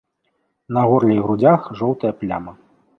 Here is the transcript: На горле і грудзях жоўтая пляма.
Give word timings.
На 0.79 0.85
горле 0.93 1.13
і 1.19 1.23
грудзях 1.27 1.71
жоўтая 1.83 2.13
пляма. 2.25 2.61